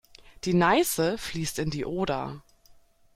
Die 0.45 0.55
Neiße 0.55 1.19
fließt 1.19 1.59
in 1.59 1.69
die 1.69 1.85
Oder. 1.85 2.41